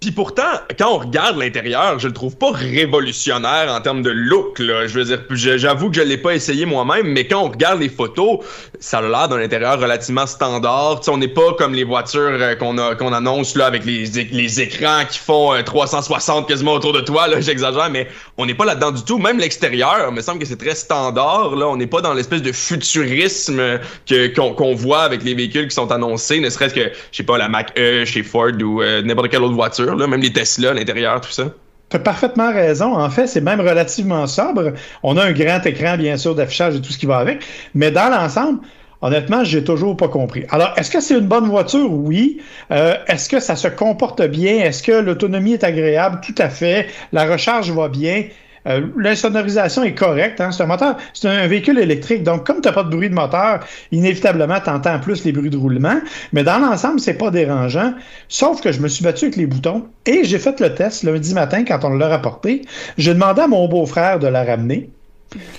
Puis 0.00 0.10
pourtant, 0.10 0.42
quand 0.78 0.88
on 0.92 0.98
regarde 0.98 1.38
l'intérieur, 1.38 1.98
je 1.98 2.08
le 2.08 2.12
trouve 2.12 2.36
pas 2.36 2.50
révolutionnaire 2.50 3.72
en 3.72 3.80
termes 3.80 4.02
de 4.02 4.10
look. 4.10 4.58
Là. 4.58 4.86
Je 4.86 4.98
veux 4.98 5.04
dire, 5.04 5.20
j'avoue 5.56 5.90
que 5.90 5.96
je 5.96 6.02
l'ai 6.02 6.18
pas 6.18 6.34
essayé 6.34 6.66
moi-même, 6.66 7.06
mais 7.06 7.26
quand 7.26 7.40
on 7.40 7.48
regarde 7.48 7.80
les 7.80 7.88
photos, 7.88 8.40
ça 8.80 8.98
a 8.98 9.02
l'air 9.02 9.28
d'un 9.28 9.38
intérieur 9.38 9.80
relativement 9.80 10.26
standard. 10.26 11.00
T'sais, 11.00 11.10
on 11.10 11.16
n'est 11.16 11.28
pas 11.28 11.54
comme 11.56 11.72
les 11.72 11.84
voitures 11.84 12.20
euh, 12.20 12.54
qu'on 12.54 12.74
qu'on 12.96 13.12
annonce 13.14 13.56
là 13.56 13.64
avec 13.64 13.86
les, 13.86 14.04
les 14.04 14.60
écrans 14.60 15.04
qui 15.08 15.18
font 15.18 15.54
360 15.64 16.44
euh, 16.44 16.48
quasiment 16.48 16.74
autour 16.74 16.92
de 16.92 17.00
toi. 17.00 17.26
J'exagère, 17.40 17.88
mais 17.90 18.06
on 18.36 18.44
n'est 18.44 18.54
pas 18.54 18.66
là-dedans 18.66 18.90
du 18.90 19.02
tout. 19.04 19.16
Même 19.16 19.38
l'extérieur, 19.38 20.12
me 20.12 20.20
semble 20.20 20.38
que 20.38 20.46
c'est 20.46 20.58
très 20.58 20.74
standard. 20.74 21.56
Là, 21.56 21.66
on 21.68 21.76
n'est 21.76 21.86
pas 21.86 22.02
dans 22.02 22.12
l'espèce 22.12 22.42
de 22.42 22.52
futurisme 22.52 23.78
que 24.06 24.26
qu'on 24.34 24.74
voit 24.74 25.02
avec 25.02 25.22
les 25.24 25.34
véhicules 25.34 25.68
qui 25.68 25.74
sont 25.74 25.90
annoncés, 25.90 26.40
ne 26.40 26.50
serait-ce 26.50 26.74
que, 26.74 26.92
je 27.10 27.16
sais 27.16 27.22
pas, 27.22 27.38
la 27.38 27.48
Mac 27.48 27.72
E 27.78 28.04
chez 28.04 28.22
Ford 28.22 28.52
ou 28.62 28.82
euh, 28.82 29.00
n'importe 29.02 29.30
quelle 29.30 29.42
autre 29.42 29.54
voiture 29.54 29.83
même 29.92 30.20
les 30.20 30.32
Tesla 30.32 30.70
à 30.70 30.74
l'intérieur, 30.74 31.20
tout 31.20 31.30
ça. 31.30 31.44
Tu 31.90 31.96
as 31.96 32.00
parfaitement 32.00 32.52
raison. 32.52 32.96
En 32.96 33.10
fait, 33.10 33.26
c'est 33.26 33.40
même 33.40 33.60
relativement 33.60 34.26
sobre. 34.26 34.72
On 35.02 35.16
a 35.16 35.24
un 35.24 35.32
grand 35.32 35.64
écran, 35.66 35.96
bien 35.96 36.16
sûr, 36.16 36.34
d'affichage 36.34 36.76
et 36.76 36.80
tout 36.80 36.90
ce 36.90 36.98
qui 36.98 37.06
va 37.06 37.18
avec. 37.18 37.44
Mais 37.74 37.90
dans 37.90 38.10
l'ensemble, 38.10 38.60
honnêtement, 39.02 39.44
j'ai 39.44 39.62
toujours 39.62 39.96
pas 39.96 40.08
compris. 40.08 40.44
Alors, 40.50 40.72
est-ce 40.76 40.90
que 40.90 41.00
c'est 41.00 41.14
une 41.14 41.26
bonne 41.26 41.46
voiture? 41.46 41.92
Oui. 41.92 42.40
Euh, 42.70 42.94
est-ce 43.06 43.28
que 43.28 43.38
ça 43.38 43.54
se 43.54 43.68
comporte 43.68 44.22
bien? 44.22 44.64
Est-ce 44.64 44.82
que 44.82 44.92
l'autonomie 44.92 45.52
est 45.52 45.64
agréable? 45.64 46.20
Tout 46.24 46.34
à 46.38 46.48
fait. 46.48 46.88
La 47.12 47.26
recharge 47.26 47.70
va 47.70 47.88
bien. 47.88 48.24
Euh, 48.66 48.86
l'insonorisation 48.96 49.82
est 49.82 49.94
correcte. 49.94 50.40
Hein? 50.40 50.52
C'est 50.52 50.62
un 50.62 50.66
moteur, 50.66 50.96
c'est 51.12 51.28
un 51.28 51.46
véhicule 51.46 51.78
électrique. 51.78 52.22
Donc, 52.22 52.46
comme 52.46 52.60
tu 52.60 52.68
n'as 52.68 52.74
pas 52.74 52.82
de 52.82 52.90
bruit 52.90 53.10
de 53.10 53.14
moteur, 53.14 53.60
inévitablement, 53.92 54.58
tu 54.60 54.70
entends 54.70 54.98
plus 54.98 55.24
les 55.24 55.32
bruits 55.32 55.50
de 55.50 55.56
roulement. 55.56 56.00
Mais 56.32 56.44
dans 56.44 56.58
l'ensemble, 56.58 57.00
c'est 57.00 57.14
pas 57.14 57.30
dérangeant. 57.30 57.94
Sauf 58.28 58.60
que 58.60 58.72
je 58.72 58.80
me 58.80 58.88
suis 58.88 59.04
battu 59.04 59.26
avec 59.26 59.36
les 59.36 59.46
boutons 59.46 59.86
et 60.06 60.24
j'ai 60.24 60.38
fait 60.38 60.58
le 60.60 60.74
test 60.74 61.02
lundi 61.02 61.34
matin 61.34 61.64
quand 61.64 61.84
on 61.84 61.90
l'a 61.90 62.08
rapporté. 62.08 62.62
J'ai 62.98 63.14
demandé 63.14 63.42
à 63.42 63.48
mon 63.48 63.68
beau-frère 63.68 64.18
de 64.18 64.26
la 64.26 64.44
ramener. 64.44 64.90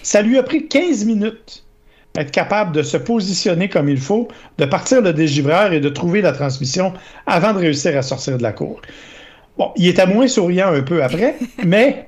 Ça 0.03 0.21
lui 0.21 0.37
a 0.37 0.43
pris 0.43 0.67
15 0.67 1.05
minutes 1.05 1.65
être 2.17 2.31
capable 2.31 2.71
de 2.71 2.81
se 2.81 2.97
positionner 2.97 3.69
comme 3.69 3.89
il 3.89 3.99
faut, 3.99 4.27
de 4.57 4.65
partir 4.65 5.01
le 5.01 5.13
dégivreur 5.13 5.73
et 5.73 5.79
de 5.79 5.89
trouver 5.89 6.21
la 6.21 6.31
transmission 6.31 6.93
avant 7.27 7.53
de 7.53 7.59
réussir 7.59 7.97
à 7.97 8.01
sortir 8.01 8.37
de 8.37 8.43
la 8.43 8.53
cour. 8.53 8.81
Bon, 9.57 9.71
il 9.75 9.87
était 9.87 10.05
moins 10.05 10.27
souriant 10.27 10.73
un 10.73 10.81
peu 10.81 11.03
après, 11.03 11.35
mais 11.65 12.07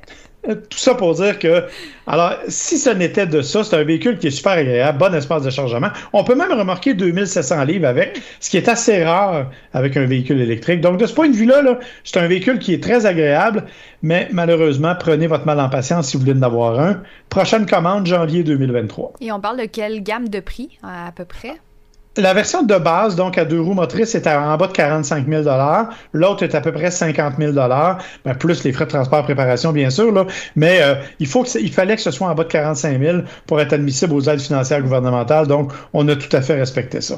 tout 0.55 0.77
ça 0.77 0.95
pour 0.95 1.13
dire 1.15 1.39
que, 1.39 1.65
alors, 2.05 2.33
si 2.47 2.77
ce 2.77 2.89
n'était 2.89 3.27
de 3.27 3.41
ça, 3.41 3.63
c'est 3.63 3.75
un 3.75 3.83
véhicule 3.83 4.17
qui 4.17 4.27
est 4.27 4.31
super 4.31 4.53
agréable, 4.53 4.97
bon 4.97 5.13
espace 5.13 5.43
de 5.43 5.49
chargement. 5.49 5.89
On 6.13 6.23
peut 6.23 6.35
même 6.35 6.51
remarquer 6.51 6.93
2700 6.93 7.63
livres 7.65 7.87
avec, 7.87 8.21
ce 8.39 8.49
qui 8.49 8.57
est 8.57 8.69
assez 8.69 9.03
rare 9.03 9.51
avec 9.73 9.97
un 9.97 10.05
véhicule 10.05 10.39
électrique. 10.39 10.81
Donc, 10.81 10.97
de 10.97 11.05
ce 11.05 11.13
point 11.13 11.29
de 11.29 11.35
vue-là, 11.35 11.61
-là, 11.63 11.79
c'est 12.03 12.17
un 12.17 12.27
véhicule 12.27 12.59
qui 12.59 12.73
est 12.73 12.81
très 12.81 13.05
agréable, 13.05 13.65
mais 14.01 14.27
malheureusement, 14.31 14.95
prenez 14.97 15.27
votre 15.27 15.45
mal 15.45 15.59
en 15.59 15.69
patience 15.69 16.09
si 16.09 16.17
vous 16.17 16.23
voulez 16.23 16.37
en 16.37 16.43
avoir 16.43 16.79
un. 16.79 17.01
Prochaine 17.29 17.65
commande, 17.65 18.05
janvier 18.05 18.43
2023. 18.43 19.13
Et 19.21 19.31
on 19.31 19.39
parle 19.39 19.57
de 19.57 19.65
quelle 19.65 20.01
gamme 20.01 20.29
de 20.29 20.39
prix, 20.39 20.77
à 20.81 21.11
peu 21.11 21.25
près? 21.25 21.57
La 22.17 22.33
version 22.33 22.63
de 22.63 22.75
base, 22.75 23.15
donc 23.15 23.37
à 23.37 23.45
deux 23.45 23.61
roues 23.61 23.75
motrices, 23.75 24.15
est 24.15 24.27
en 24.27 24.57
bas 24.57 24.67
de 24.67 24.71
45 24.71 25.27
000 25.27 25.43
L'autre 26.13 26.43
est 26.43 26.55
à 26.55 26.61
peu 26.61 26.71
près 26.71 26.89
50 26.89 27.35
000 27.37 27.53
ben, 27.53 28.35
plus 28.39 28.63
les 28.63 28.73
frais 28.73 28.85
de 28.85 28.89
transport 28.89 29.23
préparation, 29.23 29.71
bien 29.71 29.91
sûr. 29.91 30.11
Là. 30.11 30.25
Mais 30.55 30.81
euh, 30.81 30.95
il, 31.19 31.27
faut 31.27 31.43
que 31.43 31.59
il 31.59 31.71
fallait 31.71 31.95
que 31.95 32.01
ce 32.01 32.09
soit 32.09 32.27
en 32.27 32.33
bas 32.33 32.43
de 32.43 32.49
45 32.49 32.99
000 32.99 33.17
pour 33.45 33.61
être 33.61 33.73
admissible 33.73 34.13
aux 34.13 34.21
aides 34.21 34.41
financières 34.41 34.81
gouvernementales. 34.81 35.45
Donc, 35.45 35.71
on 35.93 36.07
a 36.07 36.15
tout 36.15 36.35
à 36.35 36.41
fait 36.41 36.55
respecté 36.55 37.01
ça. 37.01 37.17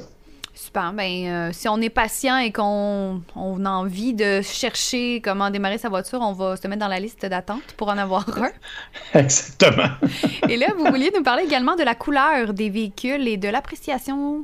Super. 0.53 0.91
Ben, 0.91 1.27
euh, 1.27 1.49
si 1.53 1.69
on 1.69 1.79
est 1.79 1.89
patient 1.89 2.37
et 2.37 2.51
qu'on 2.51 3.21
on 3.35 3.65
a 3.65 3.69
envie 3.69 4.13
de 4.13 4.41
chercher 4.41 5.21
comment 5.23 5.49
démarrer 5.49 5.77
sa 5.77 5.87
voiture, 5.87 6.19
on 6.21 6.33
va 6.33 6.57
se 6.57 6.67
mettre 6.67 6.81
dans 6.81 6.89
la 6.89 6.99
liste 6.99 7.25
d'attente 7.25 7.63
pour 7.77 7.87
en 7.87 7.97
avoir 7.97 8.25
un. 8.37 8.51
Exactement. 9.19 9.87
et 10.49 10.57
là, 10.57 10.67
vous 10.77 10.85
vouliez 10.85 11.11
nous 11.15 11.23
parler 11.23 11.43
également 11.43 11.77
de 11.77 11.83
la 11.83 11.95
couleur 11.95 12.53
des 12.53 12.69
véhicules 12.69 13.25
et 13.29 13.37
de 13.37 13.47
l'appréciation 13.47 14.43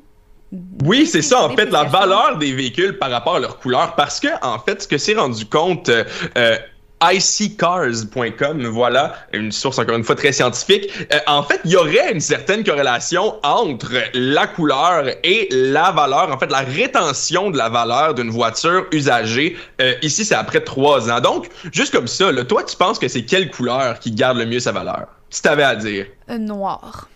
oui, 0.83 1.05
c'est 1.05 1.21
ça, 1.21 1.43
en 1.43 1.55
fait, 1.55 1.71
la 1.71 1.83
valeur 1.83 2.37
des 2.37 2.53
véhicules 2.53 2.97
par 2.97 3.09
rapport 3.09 3.35
à 3.35 3.39
leur 3.39 3.59
couleur. 3.59 3.95
Parce 3.95 4.19
que, 4.19 4.27
en 4.41 4.59
fait, 4.59 4.83
ce 4.83 4.87
que 4.87 4.97
s'est 4.97 5.15
rendu 5.15 5.45
compte. 5.45 5.89
Euh, 5.89 6.57
iccars.com, 7.01 8.65
voilà, 8.67 9.15
une 9.33 9.51
source 9.51 9.79
encore 9.79 9.95
une 9.95 10.03
fois 10.03 10.15
très 10.15 10.31
scientifique. 10.31 10.89
Euh, 11.13 11.19
en 11.27 11.43
fait, 11.43 11.59
il 11.65 11.71
y 11.71 11.75
aurait 11.75 12.11
une 12.11 12.19
certaine 12.19 12.63
corrélation 12.63 13.35
entre 13.43 13.91
la 14.13 14.47
couleur 14.47 15.05
et 15.23 15.47
la 15.51 15.91
valeur, 15.91 16.31
en 16.31 16.39
fait, 16.39 16.49
la 16.49 16.59
rétention 16.59 17.51
de 17.51 17.57
la 17.57 17.69
valeur 17.69 18.13
d'une 18.13 18.29
voiture 18.29 18.85
usagée. 18.91 19.57
Euh, 19.81 19.93
ici, 20.01 20.25
c'est 20.25 20.35
après 20.35 20.61
trois 20.61 21.11
ans. 21.11 21.19
Donc, 21.19 21.49
juste 21.71 21.93
comme 21.93 22.07
ça, 22.07 22.31
là, 22.31 22.43
toi, 22.45 22.63
tu 22.63 22.75
penses 22.77 22.97
que 22.97 23.07
c'est 23.07 23.23
quelle 23.23 23.51
couleur 23.51 23.99
qui 23.99 24.11
garde 24.11 24.37
le 24.37 24.45
mieux 24.45 24.59
sa 24.59 24.71
valeur? 24.71 25.07
Si 25.29 25.41
t'avais 25.41 25.63
à 25.63 25.75
dire. 25.75 26.05
noir. 26.39 27.09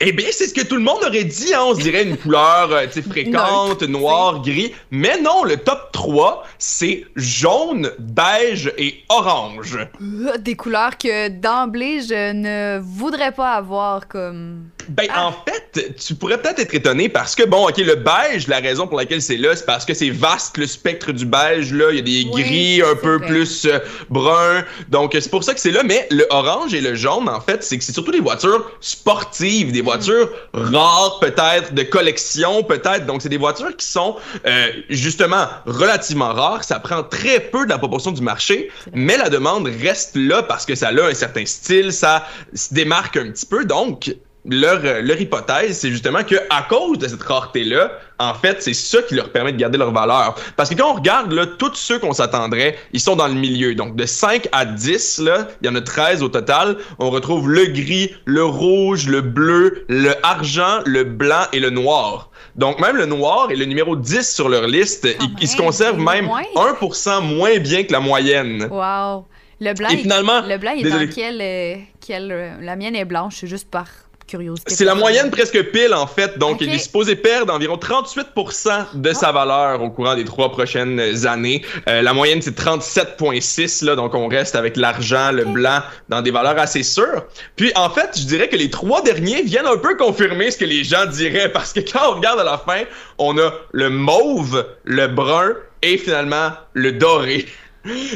Eh 0.00 0.12
bien, 0.12 0.28
c'est 0.30 0.46
ce 0.46 0.54
que 0.54 0.60
tout 0.60 0.76
le 0.76 0.82
monde 0.82 1.02
aurait 1.04 1.24
dit, 1.24 1.52
hein? 1.52 1.62
on 1.64 1.74
se 1.74 1.80
dirait 1.80 2.04
une 2.04 2.16
couleur 2.22 2.70
euh, 2.70 2.86
fréquente, 2.88 3.82
noir, 3.82 4.42
gris. 4.42 4.72
Mais 4.92 5.20
non, 5.20 5.42
le 5.42 5.56
top 5.56 5.90
3, 5.92 6.44
c'est 6.56 7.04
jaune, 7.16 7.90
beige 7.98 8.72
et 8.78 9.02
orange. 9.08 9.76
Euh, 10.00 10.38
des 10.38 10.54
couleurs 10.54 10.96
que 10.98 11.28
d'emblée, 11.28 12.00
je 12.02 12.32
ne 12.32 12.78
voudrais 12.80 13.32
pas 13.32 13.54
avoir 13.54 14.06
comme... 14.06 14.68
Ben, 14.88 15.06
ah. 15.10 15.26
en 15.26 15.32
fait, 15.32 15.94
tu 15.96 16.14
pourrais 16.14 16.40
peut-être 16.40 16.60
être 16.60 16.74
étonné 16.74 17.08
parce 17.08 17.34
que, 17.34 17.44
bon, 17.44 17.68
OK, 17.68 17.76
le 17.78 17.94
beige, 17.94 18.48
la 18.48 18.58
raison 18.58 18.86
pour 18.86 18.96
laquelle 18.96 19.22
c'est 19.22 19.36
là, 19.36 19.54
c'est 19.54 19.66
parce 19.66 19.84
que 19.84 19.94
c'est 19.94 20.10
vaste 20.10 20.56
le 20.56 20.66
spectre 20.66 21.12
du 21.12 21.26
beige, 21.26 21.72
là. 21.72 21.90
Il 21.90 21.96
y 21.96 21.98
a 21.98 22.02
des 22.02 22.24
gris 22.30 22.82
un 22.82 22.94
peu 22.94 23.20
plus 23.20 23.66
euh, 23.66 23.78
bruns. 24.08 24.64
Donc, 24.88 25.12
c'est 25.12 25.30
pour 25.30 25.44
ça 25.44 25.54
que 25.54 25.60
c'est 25.60 25.70
là. 25.70 25.82
Mais 25.82 26.06
le 26.10 26.26
orange 26.30 26.74
et 26.74 26.80
le 26.80 26.94
jaune, 26.94 27.28
en 27.28 27.40
fait, 27.40 27.62
c'est 27.62 27.78
que 27.78 27.84
c'est 27.84 27.92
surtout 27.92 28.12
des 28.12 28.20
voitures 28.20 28.70
sportives, 28.80 29.72
des 29.72 29.82
voitures 29.82 30.30
rares, 30.52 31.18
peut-être, 31.20 31.74
de 31.74 31.82
collection, 31.82 32.62
peut-être. 32.62 33.06
Donc, 33.06 33.22
c'est 33.22 33.28
des 33.28 33.36
voitures 33.36 33.76
qui 33.76 33.86
sont, 33.86 34.16
euh, 34.46 34.68
justement, 34.88 35.46
relativement 35.66 36.32
rares. 36.32 36.64
Ça 36.64 36.80
prend 36.80 37.02
très 37.02 37.40
peu 37.40 37.64
de 37.64 37.70
la 37.70 37.78
proportion 37.78 38.12
du 38.12 38.22
marché, 38.22 38.70
mais 38.94 39.16
la 39.16 39.28
demande 39.28 39.68
reste 39.82 40.16
là 40.16 40.42
parce 40.42 40.64
que 40.64 40.74
ça 40.74 40.88
a 40.88 40.92
un 40.92 41.14
certain 41.14 41.44
style, 41.46 41.92
ça 41.92 42.26
se 42.54 42.72
démarque 42.72 43.16
un 43.16 43.30
petit 43.30 43.46
peu. 43.46 43.64
Donc, 43.64 44.10
leur, 44.48 44.80
euh, 44.84 45.02
leur 45.02 45.20
hypothèse, 45.20 45.78
c'est 45.78 45.90
justement 45.90 46.24
que 46.24 46.36
à 46.50 46.62
cause 46.68 46.98
de 46.98 47.08
cette 47.08 47.22
rareté-là, 47.22 47.92
en 48.18 48.34
fait, 48.34 48.62
c'est 48.62 48.74
ça 48.74 49.00
qui 49.02 49.14
leur 49.14 49.30
permet 49.30 49.52
de 49.52 49.58
garder 49.58 49.78
leur 49.78 49.92
valeur. 49.92 50.34
Parce 50.56 50.70
que 50.70 50.74
quand 50.74 50.90
on 50.90 50.94
regarde, 50.94 51.32
là, 51.32 51.46
tous 51.46 51.74
ceux 51.74 51.98
qu'on 51.98 52.12
s'attendrait, 52.12 52.76
ils 52.92 53.00
sont 53.00 53.14
dans 53.14 53.28
le 53.28 53.34
milieu. 53.34 53.74
Donc, 53.74 53.94
de 53.94 54.06
5 54.06 54.48
à 54.50 54.64
10, 54.64 55.18
là, 55.18 55.48
il 55.62 55.66
y 55.66 55.70
en 55.70 55.76
a 55.76 55.80
13 55.80 56.22
au 56.22 56.28
total. 56.28 56.76
On 56.98 57.10
retrouve 57.10 57.48
le 57.48 57.66
gris, 57.66 58.12
le 58.24 58.44
rouge, 58.44 59.06
le 59.06 59.20
bleu, 59.20 59.84
le 59.88 60.14
argent, 60.24 60.80
le 60.84 61.04
blanc 61.04 61.44
et 61.52 61.60
le 61.60 61.70
noir. 61.70 62.30
Donc, 62.56 62.80
même 62.80 62.96
le 62.96 63.06
noir 63.06 63.50
est 63.52 63.56
le 63.56 63.66
numéro 63.66 63.94
10 63.94 64.34
sur 64.34 64.48
leur 64.48 64.66
liste. 64.66 65.06
ils, 65.40 65.48
se 65.48 65.56
conservent 65.56 66.00
même 66.00 66.28
1% 66.56 67.22
moins 67.22 67.58
bien 67.58 67.84
que 67.84 67.92
la 67.92 68.00
moyenne. 68.00 68.66
Wow. 68.68 69.26
Le 69.60 69.74
blanc, 69.74 69.88
et 69.90 69.96
finalement, 69.96 70.40
le 70.42 70.56
blanc 70.56 70.70
est 70.72 70.88
dans 70.88 71.08
quel, 71.12 71.40
euh, 71.40 71.74
quel, 72.00 72.30
euh, 72.30 72.50
La 72.60 72.76
mienne 72.76 72.94
est 72.94 73.04
blanche, 73.04 73.38
c'est 73.40 73.48
juste 73.48 73.68
par 73.68 73.86
curiosité. 74.28 74.74
C'est 74.74 74.84
la 74.84 74.94
moyenne 74.94 75.30
presque 75.30 75.60
pile, 75.70 75.94
en 75.94 76.06
fait. 76.06 76.38
Donc, 76.38 76.60
il 76.60 76.72
est 76.72 76.78
supposé 76.78 77.16
perdre 77.16 77.52
environ 77.52 77.76
38% 77.76 78.94
de 78.94 79.12
sa 79.12 79.28
ah. 79.28 79.32
valeur 79.32 79.82
au 79.82 79.90
courant 79.90 80.14
des 80.14 80.24
trois 80.24 80.52
prochaines 80.52 81.26
années. 81.26 81.62
Euh, 81.88 82.02
la 82.02 82.12
moyenne, 82.12 82.40
c'est 82.40 82.56
37,6, 82.56 83.84
là. 83.84 83.96
Donc, 83.96 84.14
on 84.14 84.28
reste 84.28 84.54
avec 84.54 84.76
l'argent, 84.76 85.32
le 85.32 85.44
blanc, 85.44 85.80
dans 86.08 86.22
des 86.22 86.30
valeurs 86.30 86.58
assez 86.58 86.84
sûres. 86.84 87.24
Puis, 87.56 87.72
en 87.74 87.90
fait, 87.90 88.16
je 88.16 88.26
dirais 88.26 88.48
que 88.48 88.56
les 88.56 88.70
trois 88.70 89.02
derniers 89.02 89.42
viennent 89.42 89.66
un 89.66 89.78
peu 89.78 89.96
confirmer 89.96 90.50
ce 90.50 90.58
que 90.58 90.64
les 90.64 90.84
gens 90.84 91.06
diraient. 91.06 91.50
Parce 91.50 91.72
que 91.72 91.80
quand 91.80 92.12
on 92.12 92.16
regarde 92.16 92.38
à 92.38 92.44
la 92.44 92.58
fin, 92.58 92.84
on 93.18 93.36
a 93.38 93.52
le 93.72 93.90
mauve, 93.90 94.64
le 94.84 95.08
brun 95.08 95.54
et 95.82 95.96
finalement 95.96 96.50
le 96.74 96.92
doré 96.92 97.46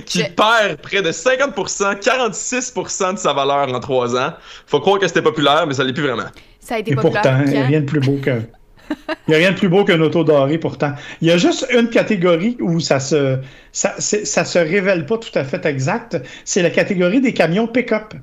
qui 0.06 0.24
perd 0.24 0.76
près 0.82 1.02
de 1.02 1.10
50%, 1.10 2.00
46% 2.00 3.14
de 3.14 3.18
sa 3.18 3.32
valeur 3.32 3.68
en 3.68 3.80
trois 3.80 4.16
ans. 4.16 4.32
Faut 4.66 4.80
croire 4.80 4.98
que 4.98 5.06
c'était 5.06 5.22
populaire, 5.22 5.66
mais 5.66 5.74
ça 5.74 5.84
l'est 5.84 5.92
plus 5.92 6.02
vraiment. 6.02 6.28
Ça 6.60 6.76
a 6.76 6.78
été 6.78 6.92
Et 6.92 6.94
populaire. 6.94 7.22
pourtant, 7.22 7.42
il 7.46 7.50
n'y 7.50 7.58
a 7.58 7.66
rien 7.66 7.80
de 7.80 7.86
plus 7.86 8.00
beau 8.00 8.18
qu'un. 8.22 8.42
Il 8.90 9.30
n'y 9.30 9.34
a 9.34 9.38
rien 9.38 9.52
de 9.52 9.56
plus 9.58 9.68
beau 9.68 9.84
qu'un 9.84 10.00
auto 10.00 10.22
doré, 10.24 10.58
pourtant. 10.58 10.92
Il 11.20 11.28
y 11.28 11.30
a 11.30 11.38
juste 11.38 11.66
une 11.72 11.88
catégorie 11.88 12.56
où 12.60 12.78
ça 12.80 13.00
se, 13.00 13.38
ça, 13.72 13.94
ça 13.98 14.44
se 14.44 14.58
révèle 14.58 15.06
pas 15.06 15.18
tout 15.18 15.36
à 15.36 15.44
fait 15.44 15.64
exact. 15.64 16.18
C'est 16.44 16.62
la 16.62 16.70
catégorie 16.70 17.20
des 17.20 17.32
camions 17.32 17.66
pick-up. 17.66 18.14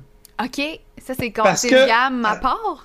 OK. 0.42 0.60
Ça, 1.04 1.14
c'est 1.18 1.30
quand 1.32 1.56
c'est 1.56 1.70
une 1.70 1.86
gamme 1.86 2.24
à 2.24 2.36
part? 2.36 2.84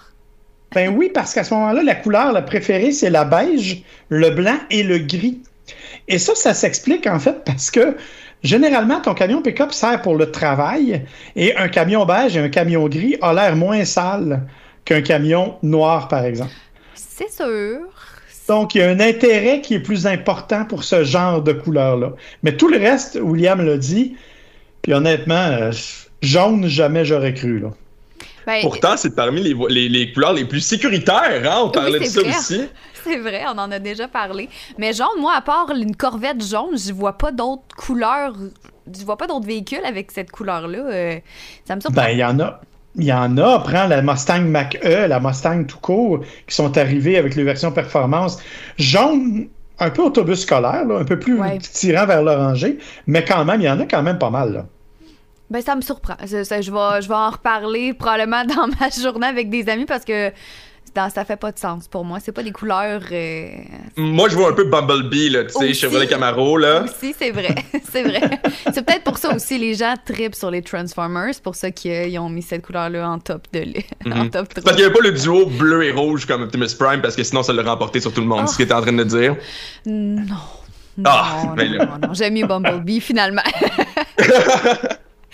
Ben 0.73 0.93
oui, 0.95 1.11
parce 1.13 1.33
qu'à 1.33 1.43
ce 1.43 1.53
moment-là, 1.53 1.83
la 1.83 1.95
couleur 1.95 2.31
la 2.31 2.41
préférée, 2.41 2.91
c'est 2.91 3.09
la 3.09 3.23
beige, 3.23 3.83
le 4.09 4.29
blanc 4.31 4.57
et 4.71 4.83
le 4.83 4.97
gris. 4.97 5.41
Et 6.07 6.19
ça, 6.19 6.35
ça 6.35 6.53
s'explique 6.53 7.07
en 7.07 7.19
fait 7.19 7.43
parce 7.45 7.71
que 7.71 7.95
généralement, 8.43 9.01
ton 9.01 9.13
camion 9.13 9.41
pick-up 9.41 9.73
sert 9.73 10.01
pour 10.01 10.15
le 10.15 10.31
travail 10.31 11.05
et 11.35 11.55
un 11.55 11.67
camion 11.67 12.05
beige 12.05 12.37
et 12.37 12.39
un 12.39 12.49
camion 12.49 12.87
gris 12.87 13.17
a 13.21 13.33
l'air 13.33 13.55
moins 13.55 13.85
sale 13.85 14.43
qu'un 14.85 15.01
camion 15.01 15.55
noir, 15.63 16.07
par 16.07 16.23
exemple. 16.23 16.53
C'est 16.93 17.31
sûr. 17.31 17.79
Donc, 18.47 18.75
il 18.75 18.79
y 18.79 18.81
a 18.83 18.89
un 18.89 18.99
intérêt 18.99 19.61
qui 19.61 19.73
est 19.73 19.79
plus 19.79 20.05
important 20.05 20.65
pour 20.65 20.83
ce 20.83 21.03
genre 21.03 21.41
de 21.41 21.51
couleur-là. 21.51 22.11
Mais 22.43 22.55
tout 22.55 22.67
le 22.67 22.77
reste, 22.77 23.17
William 23.19 23.65
l'a 23.65 23.77
dit, 23.77 24.15
puis 24.83 24.93
honnêtement, 24.93 25.33
euh, 25.35 25.71
jaune, 26.21 26.67
jamais 26.67 27.05
j'aurais 27.05 27.33
cru. 27.33 27.59
Là. 27.59 27.69
Ben, 28.45 28.61
Pourtant, 28.61 28.97
c'est 28.97 29.15
parmi 29.15 29.41
les, 29.41 29.89
les, 29.89 30.13
couleurs 30.13 30.33
les 30.33 30.45
plus 30.45 30.59
sécuritaires. 30.59 31.41
Hein? 31.45 31.61
On 31.63 31.69
parlait 31.69 31.99
de 31.99 32.05
ça 32.05 32.21
aussi. 32.21 32.61
C'est 33.03 33.17
vrai, 33.17 33.43
on 33.47 33.59
en 33.59 33.71
a 33.71 33.77
déjà 33.77 34.07
parlé. 34.07 34.49
Mais 34.79 34.91
jaune, 34.91 35.19
moi, 35.19 35.33
à 35.37 35.41
part 35.41 35.69
une 35.69 35.95
Corvette 35.95 36.43
jaune, 36.43 36.75
je 36.75 36.91
vois 36.91 37.15
pas 37.19 37.31
d'autres 37.31 37.75
couleurs. 37.77 38.33
Je 38.91 39.05
vois 39.05 39.15
pas 39.15 39.27
d'autres 39.27 39.45
véhicules 39.45 39.85
avec 39.85 40.11
cette 40.11 40.31
couleur-là. 40.31 40.79
Euh, 40.79 41.19
ça 41.65 41.75
me 41.75 41.81
surprend. 41.81 42.01
Ben, 42.01 42.09
il 42.09 42.17
y 42.17 42.23
en 42.23 42.39
a. 42.39 42.59
Il 42.97 43.03
y 43.03 43.13
en 43.13 43.37
a, 43.37 43.59
prends 43.59 43.87
la 43.87 44.01
Mustang 44.01 44.41
Mach-E, 44.41 45.07
la 45.07 45.19
Mustang 45.19 45.65
tout 45.65 45.77
court, 45.79 46.21
qui 46.47 46.55
sont 46.55 46.77
arrivés 46.77 47.17
avec 47.17 47.35
les 47.35 47.43
versions 47.43 47.71
performance. 47.71 48.39
Jaune, 48.77 49.49
un 49.79 49.89
peu 49.89 50.01
autobus 50.01 50.39
scolaire, 50.41 50.85
un 50.89 51.03
peu 51.03 51.19
plus 51.19 51.39
tirant 51.59 52.05
vers 52.05 52.23
l'oranger, 52.23 52.77
mais 53.05 53.23
quand 53.25 53.43
même, 53.43 53.59
il 53.59 53.65
y 53.65 53.69
en 53.69 53.79
a 53.81 53.85
quand 53.85 54.01
même 54.01 54.17
pas 54.17 54.29
mal. 54.29 54.53
Là. 54.53 54.65
Ben, 55.49 55.61
ça 55.61 55.75
me 55.75 55.81
surprend. 55.81 56.15
je, 56.23 56.37
vais, 56.37 56.61
je 57.01 57.07
vais 57.07 57.15
en 57.15 57.29
reparler 57.29 57.93
probablement 57.93 58.43
dans 58.45 58.67
ma 58.79 58.89
journée 58.89 59.27
avec 59.27 59.49
des 59.49 59.69
amis 59.69 59.85
parce 59.85 60.05
que 60.05 60.31
ça 61.09 61.25
fait 61.25 61.35
pas 61.35 61.51
de 61.51 61.59
sens 61.59 61.87
pour 61.87 62.05
moi. 62.05 62.19
C'est 62.19 62.31
pas 62.31 62.43
des 62.43 62.51
couleurs. 62.51 63.01
Euh, 63.11 63.49
moi, 63.97 64.29
je 64.29 64.35
vois 64.35 64.49
un 64.49 64.53
peu 64.53 64.63
Bumblebee, 64.65 65.29
là, 65.29 65.43
tu 65.45 65.53
sais, 65.53 65.73
Chevrolet 65.73 66.07
Camaro, 66.07 66.57
là. 66.57 66.83
Aussi, 66.83 67.13
c'est 67.17 67.31
vrai. 67.31 67.55
c'est 67.91 68.03
vrai. 68.03 68.21
c'est 68.73 68.85
peut-être 68.85 69.03
pour 69.03 69.17
ça 69.17 69.35
aussi 69.35 69.57
les 69.57 69.73
gens 69.73 69.95
tripent 70.05 70.35
sur 70.35 70.51
les 70.51 70.61
Transformers. 70.61 71.33
C'est 71.33 71.43
pour 71.43 71.55
ça 71.55 71.71
qu'ils 71.71 72.17
ont 72.19 72.29
mis 72.29 72.41
cette 72.41 72.65
couleur-là 72.65 73.09
en 73.09 73.19
top 73.19 73.43
de 73.51 73.59
mhm. 74.05 74.29
Parce 74.31 74.47
qu'il 74.47 74.75
n'y 74.75 74.83
avait 74.83 74.93
pas 74.93 75.01
le 75.01 75.11
duo 75.11 75.45
bleu 75.45 75.83
et 75.83 75.91
rouge 75.91 76.25
comme 76.25 76.43
Optimus 76.43 76.67
Prime, 76.77 77.01
parce 77.01 77.15
que 77.15 77.23
sinon, 77.23 77.43
ça 77.43 77.53
l'aurait 77.53 77.69
remporté 77.69 77.99
sur 77.99 78.13
tout 78.13 78.21
le 78.21 78.27
monde. 78.27 78.47
ce 78.47 78.55
qu'il 78.55 78.65
était 78.65 78.73
en 78.73 78.81
train 78.81 78.93
de 78.93 79.03
dire. 79.03 79.35
Non. 79.85 80.25
Ah, 81.03 81.53
non, 81.57 81.65
non, 81.65 82.07
non, 82.07 82.13
J'aime 82.13 82.35
mieux 82.35 82.47
Bumblebee, 82.47 83.01
finalement. 83.01 83.41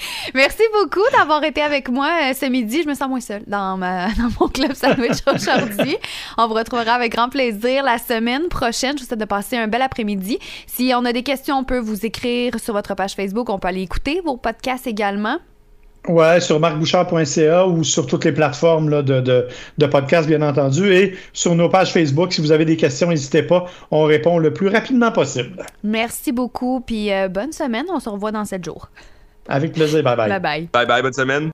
Merci 0.34 0.64
beaucoup 0.74 1.04
d'avoir 1.18 1.44
été 1.44 1.62
avec 1.62 1.90
moi 1.90 2.10
euh, 2.24 2.34
ce 2.34 2.46
midi. 2.46 2.84
Je 2.84 2.90
me 2.90 2.94
sens 2.94 3.10
moins 3.10 3.20
seule 3.20 3.44
dans, 3.48 3.78
ma, 3.78 4.08
dans 4.18 4.30
mon 4.40 4.48
club 4.48 4.74
sandwich 4.74 5.20
aujourd'hui. 5.34 5.98
On 6.38 6.48
vous 6.48 6.54
retrouvera 6.54 6.94
avec 6.94 7.14
grand 7.14 7.30
plaisir 7.30 7.84
la 7.84 7.98
semaine 7.98 8.48
prochaine. 8.48 8.98
Je 8.98 9.04
vous 9.04 9.08
souhaite 9.08 9.20
de 9.20 9.26
passer 9.26 9.58
un 9.58 9.68
bel 9.68 9.82
après-midi. 9.82 10.40
Si 10.68 10.92
on 10.96 11.06
a 11.06 11.14
des 11.14 11.24
questions, 11.24 11.58
on 11.58 11.64
peut 11.64 11.80
vous 11.80 12.06
écrire 12.06 12.60
sur 12.60 12.74
votre 12.74 12.96
page 12.96 13.14
Facebook. 13.14 13.50
On 13.50 13.60
peut 13.60 13.68
aller 13.68 13.82
écouter 13.82 14.22
vos 14.24 14.38
podcasts 14.38 14.88
également. 14.88 15.38
Ouais, 16.08 16.42
sur 16.42 16.60
marcbouchard.ca 16.60 17.68
ou 17.68 17.84
sur 17.84 18.08
toutes 18.08 18.26
les 18.26 18.32
plateformes 18.32 18.90
là, 18.90 19.04
de, 19.04 19.22
de, 19.22 19.48
de 19.78 19.86
podcasts, 19.86 20.28
bien 20.28 20.42
entendu. 20.42 20.92
Et 20.92 21.16
sur 21.32 21.54
nos 21.54 21.70
pages 21.70 21.94
Facebook, 21.94 22.34
si 22.34 22.42
vous 22.42 22.52
avez 22.52 22.66
des 22.66 22.76
questions, 22.76 23.10
n'hésitez 23.10 23.44
pas. 23.44 23.66
On 23.92 24.04
répond 24.04 24.40
le 24.40 24.52
plus 24.52 24.68
rapidement 24.68 25.12
possible. 25.12 25.64
Merci 25.84 26.32
beaucoup. 26.32 26.82
Puis 26.82 27.14
euh, 27.14 27.28
bonne 27.28 27.52
semaine. 27.52 27.86
On 27.90 28.00
se 28.00 28.10
revoit 28.10 28.32
dans 28.32 28.46
sept 28.46 28.66
jours. 28.66 28.90
Avec 29.48 29.74
plaisir. 29.74 30.04
Bye 30.04 30.16
bye. 30.16 30.30
Bye 30.30 30.40
bye. 30.40 30.70
Bye 30.72 30.86
bye. 30.86 31.02
Bonne 31.02 31.14
semaine. 31.14 31.50